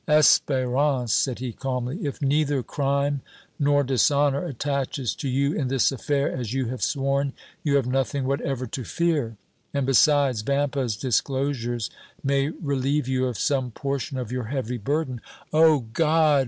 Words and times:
"Espérance," 0.07 1.11
said 1.11 1.37
he, 1.37 1.53
calmly, 1.53 2.03
"if 2.07 2.23
neither 2.23 2.63
crime 2.63 3.21
nor 3.59 3.83
dishonor 3.83 4.43
attaches 4.45 5.13
to 5.13 5.29
you 5.29 5.53
in 5.53 5.67
this 5.67 5.91
affair, 5.91 6.35
as 6.35 6.53
you 6.55 6.65
have 6.69 6.81
sworn, 6.81 7.33
you 7.63 7.75
have 7.75 7.85
nothing 7.85 8.23
whatever 8.25 8.65
to 8.65 8.83
fear, 8.83 9.37
and, 9.75 9.85
besides, 9.85 10.41
Vampa's 10.41 10.97
disclosures 10.97 11.91
may 12.23 12.49
relieve 12.49 13.07
you 13.07 13.27
of 13.27 13.37
some 13.37 13.69
portion 13.69 14.17
of 14.17 14.31
your 14.31 14.45
heavy 14.45 14.79
burden." 14.79 15.21
"Oh! 15.53 15.81
God!" 15.93 16.39